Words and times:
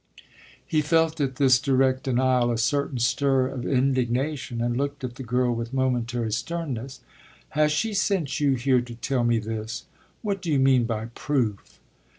He 0.65 0.81
felt 0.81 1.21
at 1.21 1.35
this 1.35 1.59
direct 1.59 2.01
denial 2.05 2.49
a 2.49 2.57
certain 2.57 2.97
stir 2.97 3.45
of 3.45 3.67
indignation 3.67 4.59
and 4.59 4.75
looked 4.75 5.03
at 5.03 5.13
the 5.13 5.21
girl 5.21 5.53
with 5.53 5.73
momentary 5.75 6.31
sternness. 6.31 7.01
"Has 7.49 7.71
she 7.71 7.93
sent 7.93 8.39
you 8.39 8.55
here 8.55 8.81
to 8.81 8.95
tell 8.95 9.23
me 9.23 9.37
this? 9.37 9.85
What 10.23 10.41
do 10.41 10.51
you 10.51 10.57
mean 10.57 10.85
by 10.85 11.09
proof?" 11.13 11.79